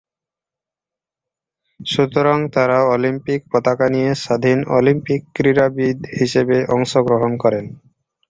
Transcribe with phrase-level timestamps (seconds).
[1.79, 7.59] সুতরাং তারা অলিম্পিক পতাকা নিয়ে স্বাধীন অলিম্পিক ক্রীড়াবিদ হিসাবে অংশগ্রহণ করে।